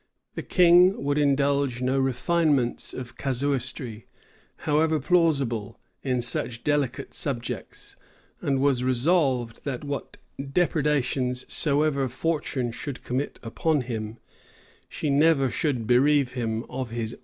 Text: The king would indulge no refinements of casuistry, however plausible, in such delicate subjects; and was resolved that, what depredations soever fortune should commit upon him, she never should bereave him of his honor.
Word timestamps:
The 0.33 0.41
king 0.41 1.03
would 1.03 1.19
indulge 1.19 1.83
no 1.83 1.99
refinements 1.99 2.91
of 2.91 3.17
casuistry, 3.17 4.07
however 4.65 4.99
plausible, 4.99 5.77
in 6.03 6.21
such 6.21 6.63
delicate 6.63 7.13
subjects; 7.13 7.95
and 8.41 8.59
was 8.59 8.83
resolved 8.83 9.63
that, 9.63 9.83
what 9.83 10.17
depredations 10.51 11.45
soever 11.53 12.07
fortune 12.09 12.71
should 12.71 13.03
commit 13.03 13.39
upon 13.43 13.81
him, 13.81 14.17
she 14.89 15.11
never 15.11 15.51
should 15.51 15.85
bereave 15.85 16.33
him 16.33 16.63
of 16.67 16.89
his 16.89 17.13
honor. 17.13 17.19